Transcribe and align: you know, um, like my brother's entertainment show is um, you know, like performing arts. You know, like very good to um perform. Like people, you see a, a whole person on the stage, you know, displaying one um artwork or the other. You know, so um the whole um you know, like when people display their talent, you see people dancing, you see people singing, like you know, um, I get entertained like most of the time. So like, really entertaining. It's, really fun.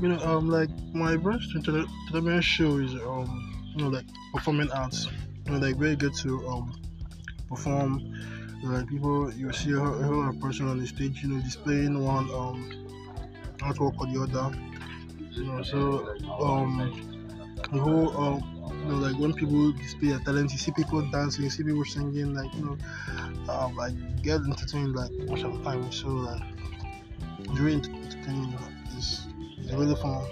you 0.00 0.08
know, 0.08 0.18
um, 0.20 0.48
like 0.48 0.70
my 0.92 1.16
brother's 1.16 1.52
entertainment 1.54 2.44
show 2.44 2.78
is 2.78 2.94
um, 2.94 3.72
you 3.74 3.82
know, 3.84 3.88
like 3.88 4.06
performing 4.32 4.70
arts. 4.70 5.08
You 5.46 5.52
know, 5.52 5.58
like 5.58 5.76
very 5.76 5.96
good 5.96 6.14
to 6.14 6.46
um 6.48 6.74
perform. 7.48 8.12
Like 8.62 8.88
people, 8.88 9.32
you 9.34 9.52
see 9.52 9.72
a, 9.72 9.78
a 9.82 10.02
whole 10.02 10.32
person 10.40 10.66
on 10.68 10.78
the 10.78 10.86
stage, 10.86 11.22
you 11.22 11.28
know, 11.28 11.40
displaying 11.42 12.02
one 12.02 12.30
um 12.30 12.70
artwork 13.58 13.98
or 14.00 14.06
the 14.06 14.22
other. 14.22 14.56
You 15.32 15.44
know, 15.44 15.62
so 15.62 16.16
um 16.40 16.92
the 17.72 17.78
whole 17.78 18.16
um 18.16 18.42
you 18.84 18.92
know, 18.92 18.98
like 18.98 19.18
when 19.18 19.32
people 19.34 19.72
display 19.72 20.10
their 20.10 20.20
talent, 20.20 20.52
you 20.52 20.58
see 20.58 20.72
people 20.72 21.02
dancing, 21.10 21.44
you 21.44 21.50
see 21.50 21.64
people 21.64 21.84
singing, 21.84 22.34
like 22.34 22.52
you 22.54 22.64
know, 22.64 23.52
um, 23.52 23.78
I 23.78 23.90
get 24.22 24.40
entertained 24.40 24.94
like 24.94 25.10
most 25.28 25.44
of 25.44 25.56
the 25.56 25.62
time. 25.64 25.90
So 25.92 26.08
like, 26.08 26.42
really 27.50 27.74
entertaining. 27.74 28.56
It's, 29.68 29.74
really 29.74 29.96
fun. 29.96 30.22